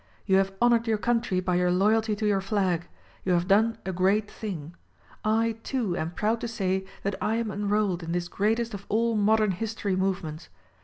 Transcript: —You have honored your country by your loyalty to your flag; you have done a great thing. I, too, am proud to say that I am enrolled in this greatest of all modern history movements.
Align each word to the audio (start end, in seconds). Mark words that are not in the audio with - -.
—You 0.25 0.37
have 0.37 0.55
honored 0.59 0.87
your 0.87 0.97
country 0.97 1.39
by 1.41 1.57
your 1.57 1.69
loyalty 1.69 2.15
to 2.15 2.25
your 2.25 2.41
flag; 2.41 2.87
you 3.23 3.33
have 3.33 3.47
done 3.47 3.77
a 3.85 3.91
great 3.93 4.31
thing. 4.31 4.73
I, 5.23 5.57
too, 5.61 5.95
am 5.95 6.09
proud 6.09 6.41
to 6.41 6.47
say 6.47 6.85
that 7.03 7.13
I 7.21 7.35
am 7.35 7.51
enrolled 7.51 8.01
in 8.01 8.11
this 8.11 8.27
greatest 8.27 8.73
of 8.73 8.87
all 8.89 9.15
modern 9.15 9.51
history 9.51 9.95
movements. 9.95 10.49